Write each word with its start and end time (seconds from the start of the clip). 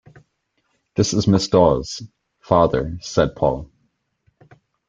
“This 0.95 1.13
is 1.13 1.27
Mrs. 1.27 1.51
Dawes, 1.51 2.01
father,” 2.39 2.97
said 3.01 3.35
Paul. 3.35 3.69